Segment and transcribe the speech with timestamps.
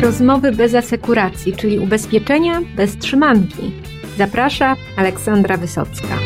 [0.00, 3.72] Rozmowy bez asekuracji, czyli ubezpieczenia bez trzymanki.
[4.18, 6.18] Zaprasza Aleksandra Wysocka.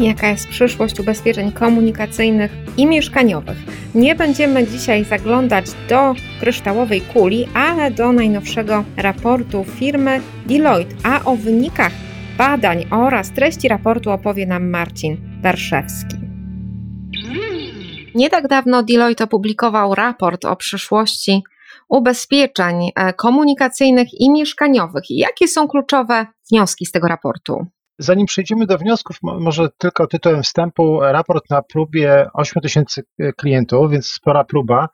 [0.00, 3.56] Jaka jest przyszłość ubezpieczeń komunikacyjnych i mieszkaniowych?
[3.94, 11.36] Nie będziemy dzisiaj zaglądać do kryształowej kuli, ale do najnowszego raportu firmy Deloitte, a o
[11.36, 11.92] wynikach
[12.38, 16.16] badań oraz treści raportu opowie nam Marcin Darszewski.
[18.14, 21.42] Nie tak dawno Deloitte opublikował raport o przyszłości
[21.88, 25.04] ubezpieczeń e, komunikacyjnych i mieszkaniowych.
[25.10, 27.66] Jakie są kluczowe wnioski z tego raportu?
[27.98, 33.90] Zanim przejdziemy do wniosków, może tylko tytułem wstępu, raport na próbie 8 tysięcy e, klientów,
[33.90, 34.88] więc spora próba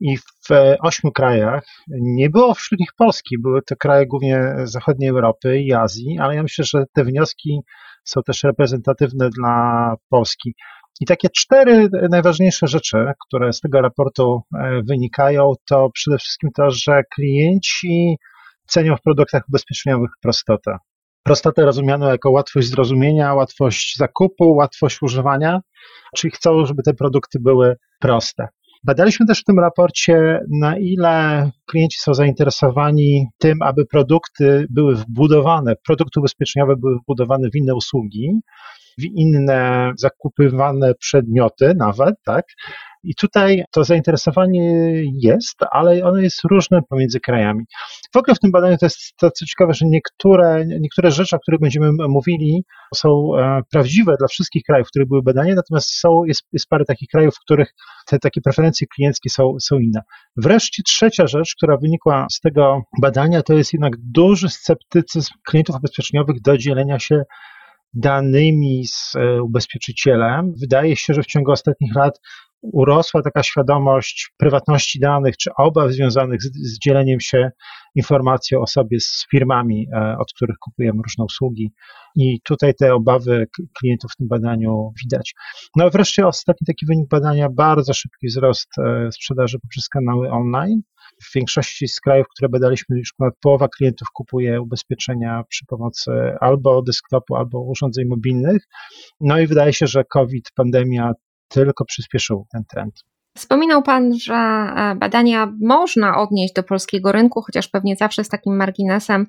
[0.00, 0.48] i w
[0.80, 1.64] ośmiu krajach.
[1.88, 6.42] Nie było wśród nich Polski, były to kraje głównie zachodniej Europy i Azji, ale ja
[6.42, 7.60] myślę, że te wnioski
[8.04, 10.54] są też reprezentatywne dla Polski.
[11.00, 16.70] I takie cztery najważniejsze rzeczy, które z tego raportu e, wynikają, to przede wszystkim to,
[16.70, 18.16] że klienci
[18.66, 20.76] cenią w produktach ubezpieczeniowych prostotę.
[21.22, 25.60] Prostotę rozumianą jako łatwość zrozumienia, łatwość zakupu, łatwość używania,
[26.16, 28.48] czyli chcą, żeby te produkty były proste.
[28.84, 35.74] Badaliśmy też w tym raporcie, na ile klienci są zainteresowani tym, aby produkty były wbudowane,
[35.86, 38.40] produkty ubezpieczeniowe były wbudowane w inne usługi,
[39.00, 42.44] w inne zakupywane przedmioty nawet, tak?
[43.02, 47.64] I tutaj to zainteresowanie jest, ale ono jest różne pomiędzy krajami.
[48.14, 51.38] W ogóle w tym badaniu to jest to co ciekawe, że niektóre, niektóre rzeczy, o
[51.38, 56.24] których będziemy mówili, są e, prawdziwe dla wszystkich krajów, w których były badania, natomiast są,
[56.24, 57.74] jest, jest parę takich krajów, w których
[58.06, 60.00] te takie preferencje klienckie są, są inne.
[60.36, 66.40] Wreszcie trzecia rzecz, która wynikła z tego badania, to jest jednak duży sceptycyzm klientów ubezpieczeniowych
[66.40, 67.22] do dzielenia się
[67.94, 70.52] danymi z e, ubezpieczycielem.
[70.60, 72.20] Wydaje się, że w ciągu ostatnich lat
[72.62, 77.50] urosła taka świadomość prywatności danych, czy obaw związanych z, z dzieleniem się
[77.94, 81.72] informacji o sobie z firmami, e, od których kupujemy różne usługi.
[82.16, 83.46] I tutaj te obawy
[83.78, 85.34] klientów w tym badaniu widać.
[85.76, 90.80] No i wreszcie ostatni taki wynik badania, bardzo szybki wzrost e, sprzedaży poprzez kanały online.
[91.22, 96.10] W większości z krajów, które badaliśmy, już ponad połowa klientów kupuje ubezpieczenia przy pomocy
[96.40, 98.62] albo desktopu, albo urządzeń mobilnych.
[99.20, 101.12] No i wydaje się, że COVID, pandemia
[101.48, 102.94] tylko przyspieszył ten trend.
[103.36, 108.56] Wspominał Pan, że e, badania można odnieść do polskiego rynku, chociaż pewnie zawsze z takim
[108.56, 109.26] marginesem,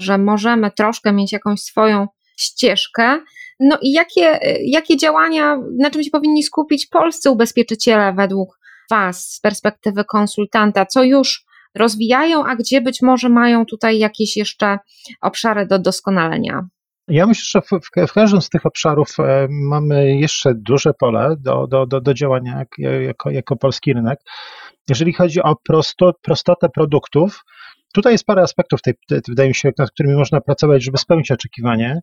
[0.00, 2.06] że możemy troszkę mieć jakąś swoją
[2.36, 3.20] ścieżkę.
[3.60, 8.58] No i jakie, e, jakie działania, na czym się powinni skupić polscy ubezpieczyciele według
[8.90, 10.86] Was z perspektywy konsultanta?
[10.86, 14.78] Co już rozwijają, a gdzie być może mają tutaj jakieś jeszcze
[15.20, 16.68] obszary do doskonalenia?
[17.08, 21.36] Ja myślę, że w, w, w, każdym z tych obszarów e, mamy jeszcze duże pole
[21.38, 24.18] do, do, do, do działania jako, jako polski rynek.
[24.88, 27.44] Jeżeli chodzi o prosto, prostotę produktów,
[27.94, 28.94] tutaj jest parę aspektów, tej,
[29.28, 32.00] wydaje mi się, nad którymi można pracować, żeby spełnić oczekiwanie.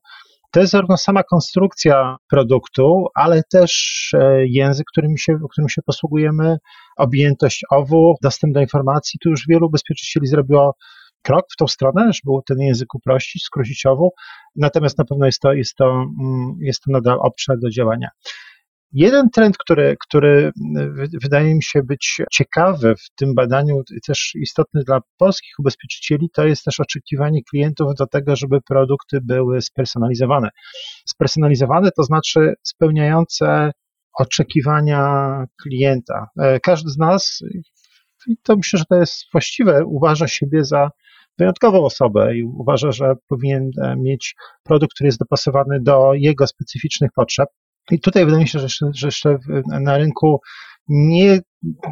[0.53, 3.71] To jest zarówno sama konstrukcja produktu, ale też
[4.13, 6.57] e, język, którym się, którym się posługujemy,
[6.97, 9.19] objętość OWU, dostęp do informacji.
[9.23, 10.75] Tu już wielu ubezpieczycieli zrobiło
[11.21, 14.11] krok w tą stronę, żeby ten język uprościć, skrócić OWU,
[14.55, 18.09] natomiast na pewno jest to, jest to, mm, jest to nadal obszar do działania.
[18.93, 20.51] Jeden trend, który, który
[21.23, 26.63] wydaje mi się być ciekawy w tym badaniu, też istotny dla polskich ubezpieczycieli, to jest
[26.63, 30.49] też oczekiwanie klientów do tego, żeby produkty były spersonalizowane.
[31.07, 33.71] Spersonalizowane to znaczy spełniające
[34.19, 36.27] oczekiwania klienta.
[36.39, 37.39] E, każdy z nas,
[38.27, 40.89] i to myślę, że to jest właściwe, uważa siebie za
[41.37, 47.11] wyjątkową osobę i uważa, że powinien e, mieć produkt, który jest dopasowany do jego specyficznych
[47.15, 47.49] potrzeb.
[47.91, 49.37] I tutaj wydaje mi się, że że jeszcze
[49.81, 50.39] na rynku
[50.87, 51.39] nie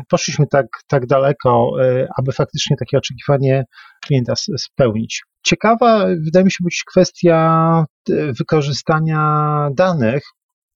[0.10, 3.64] poszliśmy tak, tak daleko, e, aby faktycznie takie oczekiwanie
[4.06, 5.24] klienta spełnić.
[5.44, 10.24] Ciekawa wydaje mi się być kwestia e, wykorzystania danych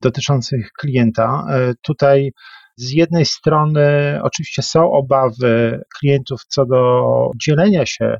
[0.01, 1.45] dotyczących klienta.
[1.81, 2.31] Tutaj
[2.77, 7.03] z jednej strony oczywiście są obawy klientów co do
[7.41, 8.17] dzielenia się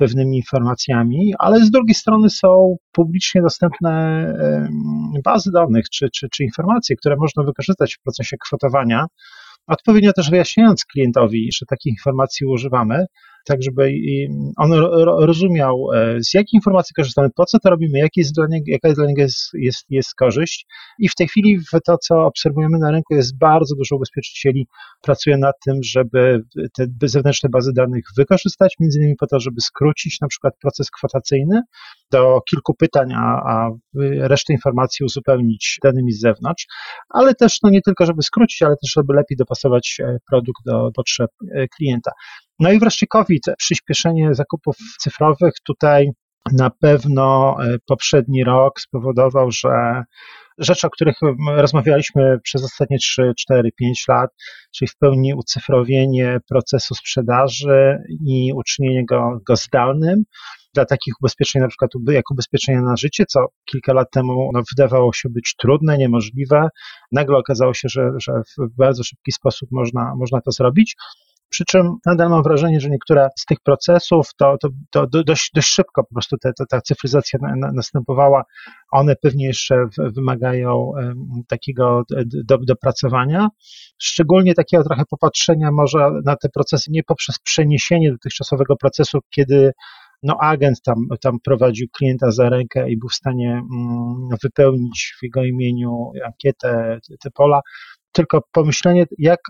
[0.00, 4.24] pewnymi informacjami, ale z drugiej strony są publicznie dostępne
[5.24, 9.06] bazy danych czy, czy, czy informacje, które można wykorzystać w procesie kwotowania,
[9.66, 13.04] odpowiednio też wyjaśniając klientowi, że takich informacji używamy,
[13.46, 13.92] tak żeby
[14.56, 14.72] on
[15.18, 19.00] rozumiał, e, z jakich informacji korzystamy, po co to robimy, jest dla niego, jaka jest
[19.00, 20.66] dla niego jest, jest, jest korzyść.
[20.98, 24.66] I w tej chwili w to, co obserwujemy na rynku, jest bardzo dużo ubezpieczycieli
[25.02, 26.42] pracuje nad tym, żeby
[27.00, 31.62] te zewnętrzne bazy danych wykorzystać, między innymi po to, żeby skrócić na przykład proces kwotacyjny
[32.10, 33.70] do kilku pytań, a, a
[34.18, 36.66] resztę informacji uzupełnić danymi z zewnątrz,
[37.08, 40.90] ale też no nie tylko, żeby skrócić, ale też, żeby lepiej dopasować e, produkt do
[40.94, 42.10] potrzeb e, klienta.
[42.60, 45.52] No i wreszcie COVID, przyspieszenie zakupów cyfrowych.
[45.64, 46.10] Tutaj
[46.52, 50.04] na pewno e, poprzedni rok spowodował, że
[50.58, 51.16] rzeczy, o których
[51.46, 54.30] rozmawialiśmy przez ostatnie 3, 4, 5 lat,
[54.74, 60.22] czyli w pełni ucyfrowienie procesu sprzedaży i uczynienie go, go zdalnym,
[60.74, 65.12] dla takich ubezpieczeń, na przykład jak ubezpieczenia na życie, co kilka lat temu no, wydawało
[65.12, 66.68] się być trudne, niemożliwe,
[67.12, 70.96] nagle okazało się, że, że w bardzo szybki sposób można, można to zrobić.
[71.50, 75.68] Przy czym nadal mam wrażenie, że niektóre z tych procesów to, to, to dość, dość
[75.68, 78.44] szybko po prostu te, ta cyfryzacja na, na, następowała.
[78.92, 80.92] One pewnie jeszcze wymagają
[81.48, 82.02] takiego
[82.44, 83.48] do, dopracowania.
[83.98, 89.72] Szczególnie takiego trochę popatrzenia może na te procesy nie poprzez przeniesienie dotychczasowego procesu, kiedy
[90.22, 95.22] no agent tam, tam prowadził klienta za rękę i był w stanie mm, wypełnić w
[95.22, 97.60] jego imieniu ankietę, te pola,
[98.12, 99.40] tylko pomyślenie, jak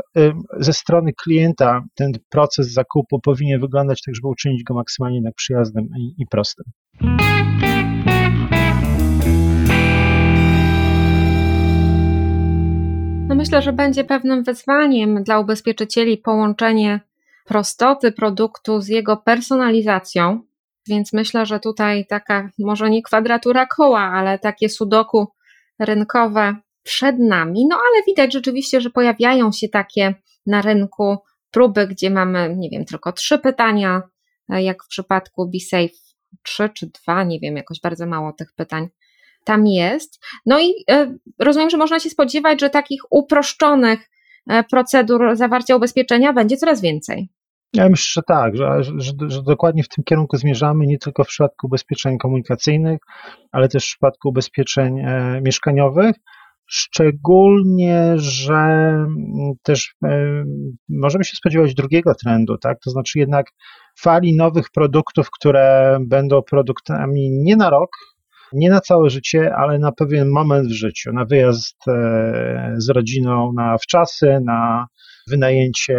[0.59, 6.23] ze strony klienta ten proces zakupu powinien wyglądać, tak żeby uczynić go maksymalnie przyjaznym i,
[6.23, 6.65] i prostym.
[13.29, 17.01] No myślę, że będzie pewnym wyzwaniem dla ubezpieczycieli połączenie
[17.45, 20.43] prostoty produktu z jego personalizacją,
[20.89, 25.29] więc myślę, że tutaj taka może nie kwadratura koła, ale takie sudoku
[25.79, 27.67] rynkowe przed nami.
[27.69, 30.15] No ale widać rzeczywiście, że pojawiają się takie
[30.47, 31.17] na rynku
[31.51, 34.03] próby, gdzie mamy, nie wiem, tylko trzy pytania,
[34.49, 36.11] e, jak w przypadku BeSafe
[36.43, 38.89] trzy czy dwa, nie wiem, jakoś bardzo mało tych pytań
[39.45, 40.25] tam jest.
[40.47, 44.11] No i e, rozumiem, że można się spodziewać, że takich uproszczonych
[44.51, 47.29] e, procedur zawarcia ubezpieczenia będzie coraz więcej.
[47.73, 51.29] Ja myślę, że tak, że, że, że, dokładnie w tym kierunku zmierzamy, nie tylko w
[51.29, 53.01] przypadku ubezpieczeń komunikacyjnych,
[53.53, 56.17] ale też w przypadku ubezpieczeń e, mieszkaniowych.
[56.73, 58.95] Szczególnie, że
[59.63, 60.45] też e,
[60.89, 62.79] możemy się spodziewać drugiego trendu, tak?
[62.85, 63.47] To znaczy jednak
[64.01, 67.91] fali nowych produktów, które będą produktami nie na rok,
[68.53, 73.53] nie na całe życie, ale na pewien moment w życiu, na wyjazd e, z rodziną
[73.57, 74.87] na wczasy, na
[75.31, 75.99] wynajęcie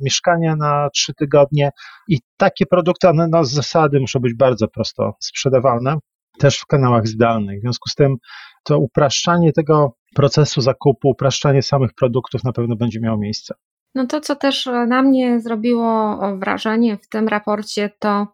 [0.00, 1.70] mieszkania na trzy tygodnie
[2.08, 5.96] i takie produkty, one no, z zasady muszą być bardzo prosto sprzedawalne,
[6.38, 7.58] też w kanałach zdalnych.
[7.58, 8.16] W związku z tym
[8.64, 13.54] to upraszczanie tego procesu zakupu, upraszczanie samych produktów na pewno będzie miało miejsce.
[13.94, 18.26] No to, co też na mnie zrobiło wrażenie w tym raporcie, to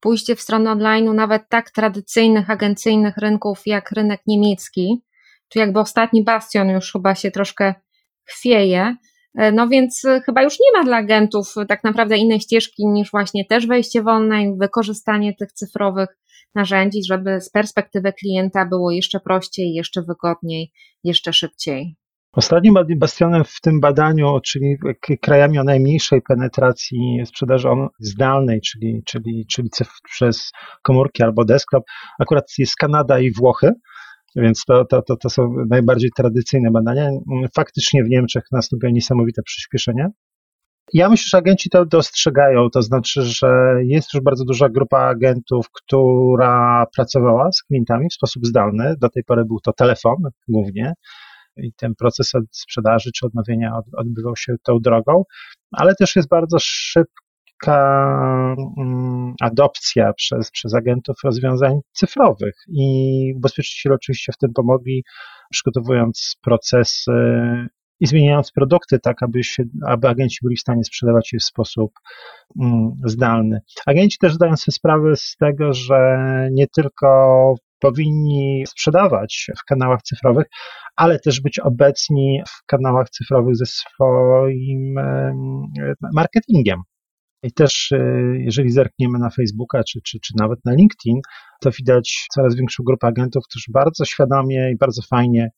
[0.00, 5.02] pójście w stronę online'u nawet tak tradycyjnych, agencyjnych rynków jak rynek niemiecki,
[5.48, 7.74] tu jakby ostatni bastion już chyba się troszkę
[8.24, 8.96] chwieje.
[9.52, 13.66] No więc chyba już nie ma dla agentów tak naprawdę innej ścieżki niż właśnie też
[13.66, 16.08] wejście wolne i wykorzystanie tych cyfrowych
[16.54, 20.72] narzędzi, żeby z perspektywy klienta było jeszcze prościej, jeszcze wygodniej,
[21.04, 21.96] jeszcze szybciej.
[22.32, 24.76] Ostatnim bastionem w tym badaniu, czyli
[25.22, 27.68] krajami o najmniejszej penetracji sprzedaży
[28.00, 29.70] zdalnej, czyli, czyli, czyli
[30.04, 30.50] przez
[30.82, 31.84] komórki albo desktop,
[32.20, 33.72] akurat jest Kanada i Włochy,
[34.36, 37.10] więc to, to, to, to są najbardziej tradycyjne badania.
[37.56, 40.08] Faktycznie w Niemczech nastąpiło niesamowite przyspieszenie.
[40.92, 45.66] Ja myślę, że agenci to dostrzegają, to znaczy, że jest już bardzo duża grupa agentów,
[45.72, 48.94] która pracowała z klientami w sposób zdalny.
[49.00, 50.16] Do tej pory był to telefon
[50.48, 50.92] głównie
[51.56, 55.22] i ten proces sprzedaży czy odnowienia odbywał się tą drogą,
[55.72, 57.76] ale też jest bardzo szybka
[58.78, 65.04] mm, adopcja przez, przez agentów rozwiązań cyfrowych i ubezpieczyciele oczywiście w tym pomogli,
[65.50, 67.12] przygotowując procesy
[68.00, 71.92] i zmieniając produkty tak, aby, się, aby agenci byli w stanie sprzedawać je w sposób
[72.60, 73.60] mm, zdalny.
[73.86, 76.18] Agenci też zdają sobie sprawę z tego, że
[76.52, 80.46] nie tylko powinni sprzedawać w kanałach cyfrowych,
[80.96, 84.94] ale też być obecni w kanałach cyfrowych ze swoim
[86.14, 86.82] marketingiem.
[87.42, 87.98] I też, e,
[88.38, 91.20] jeżeli zerkniemy na Facebooka czy, czy, czy nawet na LinkedIn,
[91.60, 95.50] to widać coraz większą grupę agentów, którzy bardzo świadomie i bardzo fajnie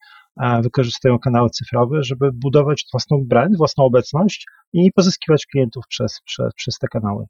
[0.63, 6.77] wykorzystują kanały cyfrowe, żeby budować własną brand, własną obecność i pozyskiwać klientów przez, przez, przez
[6.77, 7.25] te kanały.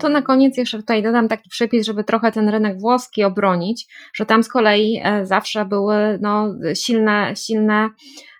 [0.00, 4.26] To na koniec jeszcze tutaj dodam taki przepis, żeby trochę ten rynek włoski obronić, że
[4.26, 7.90] tam z kolei e, zawsze były no, silne, silne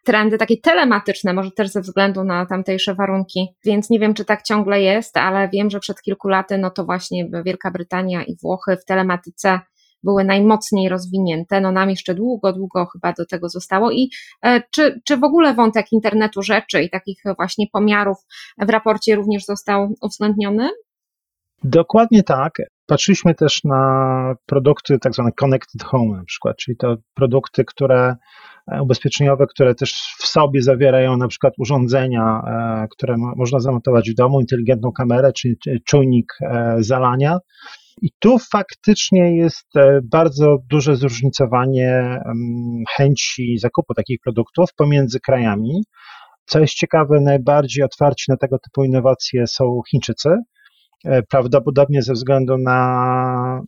[0.07, 4.43] trendy takie telematyczne, może też ze względu na tamtejsze warunki, więc nie wiem, czy tak
[4.43, 8.77] ciągle jest, ale wiem, że przed kilku laty, no to właśnie Wielka Brytania i Włochy
[8.77, 9.61] w telematyce
[10.03, 11.61] były najmocniej rozwinięte.
[11.61, 13.91] No nam jeszcze długo, długo chyba do tego zostało.
[13.91, 14.11] I
[14.43, 18.17] e, czy, czy w ogóle wątek internetu rzeczy i takich właśnie pomiarów
[18.59, 20.71] w raporcie również został uwzględniony?
[21.65, 22.53] Dokładnie tak.
[22.87, 28.17] Patrzyliśmy też na produkty tak zwane connected home na przykład, czyli to produkty, które
[28.83, 32.43] ubezpieczeniowe, które też w sobie zawierają na przykład urządzenia,
[32.91, 36.33] które można zamontować w domu, inteligentną kamerę czy czujnik
[36.79, 37.39] zalania.
[38.03, 39.69] I tu faktycznie jest
[40.03, 42.21] bardzo duże zróżnicowanie
[42.97, 45.83] chęci zakupu takich produktów pomiędzy krajami.
[46.45, 50.37] Co jest ciekawe, najbardziej otwarci na tego typu innowacje są Chińczycy.
[51.07, 53.63] E, prawdopodobnie ze względu na,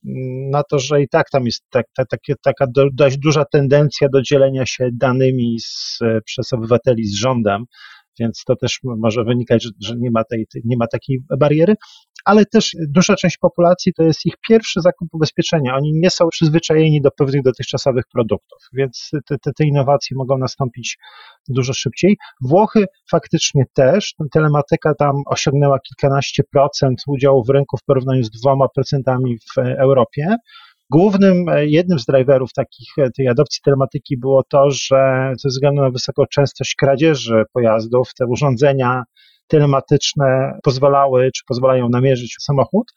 [0.51, 4.67] na to, że i tak tam jest tak, tak, taka dość duża tendencja do dzielenia
[4.67, 7.65] się danymi z, przez obywateli z rządem,
[8.21, 11.75] więc to też może wynikać, że, że nie, ma tej, nie ma takiej bariery
[12.25, 15.77] ale też duża część populacji to jest ich pierwszy zakup ubezpieczenia.
[15.77, 20.99] Oni nie są przyzwyczajeni do pewnych dotychczasowych produktów, więc te, te, te innowacje mogą nastąpić
[21.49, 22.17] dużo szybciej.
[22.41, 28.69] Włochy faktycznie też, telematyka tam osiągnęła kilkanaście procent udziału w rynku w porównaniu z dwoma
[28.75, 30.37] procentami w Europie.
[30.91, 36.23] Głównym, jednym z driverów takich, tej adopcji telematyki było to, że ze względu na wysoką
[36.31, 39.03] częstość kradzieży pojazdów, te urządzenia
[39.49, 42.93] telematyczne pozwalały, czy pozwalają namierzyć samochód.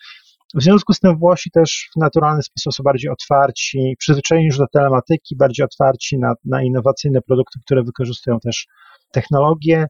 [0.56, 4.68] W związku z tym Włosi też w naturalny sposób są bardziej otwarci, przyzwyczajeni już do
[4.68, 8.68] telematyki, bardziej otwarci na, na innowacyjne produkty, które wykorzystują też
[9.12, 9.86] technologię.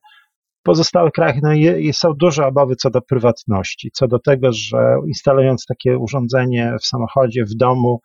[0.59, 1.49] W pozostałych krajach no,
[1.93, 7.45] są duże obawy co do prywatności, co do tego, że instalując takie urządzenie w samochodzie,
[7.45, 7.99] w domu,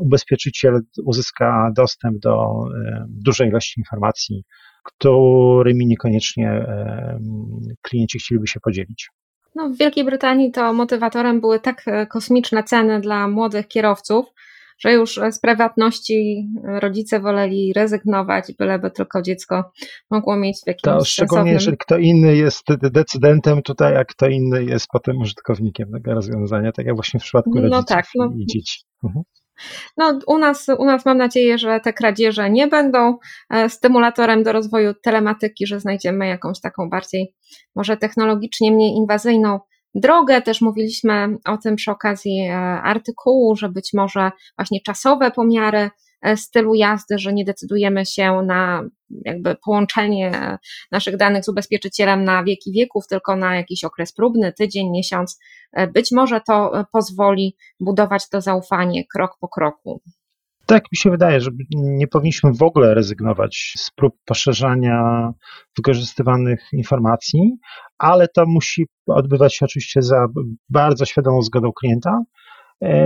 [0.00, 2.54] ubezpieczyciel uzyska dostęp do
[3.08, 4.44] dużej ilości informacji
[4.84, 6.66] którymi niekoniecznie
[7.82, 9.10] klienci chcieliby się podzielić.
[9.54, 14.26] No, w Wielkiej Brytanii to motywatorem były tak e, kosmiczne ceny dla młodych kierowców,
[14.78, 19.72] że już z prywatności rodzice woleli rezygnować, byleby tylko dziecko
[20.10, 24.64] mogło mieć w jakimś To szczególnie, jeżeli kto inny jest decydentem tutaj, a kto inny
[24.64, 28.46] jest potem użytkownikiem tego rozwiązania, tak jak właśnie w przypadku no rodziców tak, no, i
[28.46, 28.80] dzieci.
[29.04, 29.24] Mhm.
[29.96, 33.18] No, u nas, u nas mam nadzieję, że te kradzieże nie będą
[33.50, 37.34] e, stymulatorem do rozwoju telematyki, że znajdziemy jakąś taką bardziej,
[37.76, 39.60] może technologicznie mniej inwazyjną
[39.94, 40.42] drogę.
[40.42, 45.90] Też mówiliśmy o tym przy okazji e, artykułu, że być może właśnie czasowe pomiary
[46.36, 48.82] stylu jazdy, że nie decydujemy się na
[49.24, 50.58] jakby połączenie
[50.92, 55.38] naszych danych z ubezpieczycielem na wieki wieków, tylko na jakiś okres próbny, tydzień, miesiąc.
[55.72, 60.02] E, być może to pozwoli budować to zaufanie krok po kroku.
[60.66, 65.30] Tak mi się wydaje, że nie powinniśmy w ogóle rezygnować z prób poszerzania
[65.76, 67.56] wykorzystywanych informacji,
[67.98, 70.26] ale to musi odbywać się oczywiście za
[70.68, 72.43] bardzo świadomą zgodą klienta, E,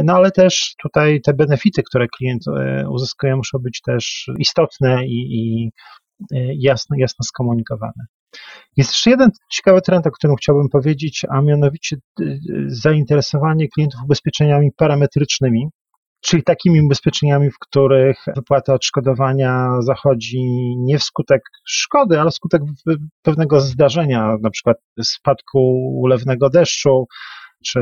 [0.05, 5.27] no ale też tutaj te benefity, które klient e, uzyskuje, muszą być też istotne i,
[5.31, 5.71] i
[6.33, 8.07] e, jasno, jasno skomunikowane.
[8.77, 11.97] Jest jeszcze jeden ciekawy trend, o którym chciałbym powiedzieć, a mianowicie
[12.67, 15.69] zainteresowanie klientów ubezpieczeniami parametrycznymi,
[16.21, 20.43] czyli takimi ubezpieczeniami, w których wypłata odszkodowania zachodzi
[20.79, 22.63] nie wskutek szkody, ale wskutek
[23.23, 25.61] pewnego zdarzenia, na przykład spadku
[26.03, 27.07] ulewnego deszczu,
[27.65, 27.81] czy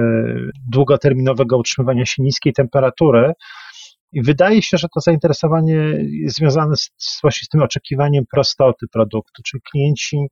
[0.68, 3.33] długoterminowego utrzymywania się niskiej temperatury.
[4.12, 5.75] I wydaje się, że to zainteresowanie
[6.23, 10.26] jest związane z, właśnie z tym oczekiwaniem prostoty produktu, czyli klienci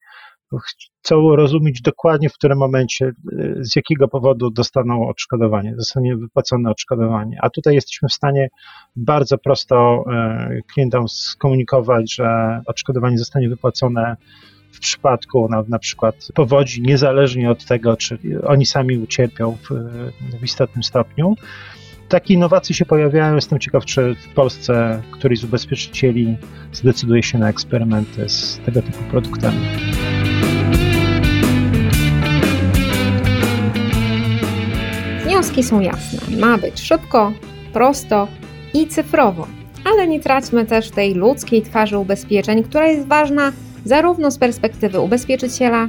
[0.59, 3.13] chcą rozumieć dokładnie, w którym momencie,
[3.61, 7.39] z jakiego powodu dostaną odszkodowanie, zostanie wypłacone odszkodowanie.
[7.43, 8.49] A tutaj jesteśmy w stanie
[8.97, 14.17] bardzo prosto e, klientom skomunikować, że odszkodowanie zostanie wypłacone
[14.75, 19.71] w przypadku na, na przykład powodzi, niezależnie od tego, czy oni sami ucierpią w,
[20.41, 21.35] w istotnym stopniu.
[22.09, 23.35] Takie innowacje się pojawiają.
[23.35, 26.37] Jestem ciekaw, czy w Polsce któryś z ubezpieczycieli
[26.73, 29.59] zdecyduje się na eksperymenty z tego typu produktami.
[35.25, 36.37] Wnioski są jasne.
[36.37, 37.33] Ma być szybko,
[37.73, 38.29] prosto
[38.75, 39.47] i cyfrowo.
[39.85, 43.53] Ale nie traćmy też tej ludzkiej twarzy ubezpieczeń, która jest ważna
[43.85, 45.89] zarówno z perspektywy ubezpieczyciela,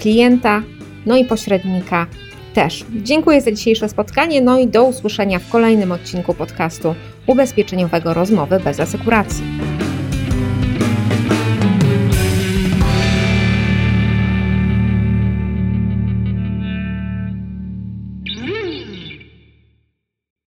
[0.00, 0.62] klienta,
[1.06, 2.06] no i pośrednika
[2.54, 2.84] też.
[3.02, 6.94] Dziękuję za dzisiejsze spotkanie, no i do usłyszenia w kolejnym odcinku podcastu
[7.26, 9.71] ubezpieczeniowego Rozmowy bez asekuracji.